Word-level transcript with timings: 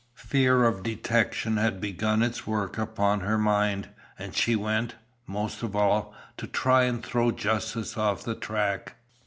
Fear 0.17 0.63
of 0.63 0.81
detection 0.81 1.57
had 1.57 1.79
begun 1.79 2.23
its 2.23 2.47
work 2.47 2.79
upon 2.79 3.19
her 3.19 3.37
mind, 3.37 3.89
and 4.17 4.33
she 4.35 4.55
went, 4.55 4.95
most 5.27 5.61
of 5.61 5.75
all, 5.75 6.11
to 6.37 6.47
try 6.47 6.85
and 6.85 7.03
throw 7.05 7.29
justice 7.29 7.95
off 7.95 8.23
the 8.23 8.33
track. 8.33 8.95